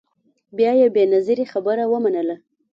بیا 0.57 0.71
یې 0.79 0.87
بنظیري 0.95 1.45
خبره 1.53 1.83
ومنله 1.91 2.35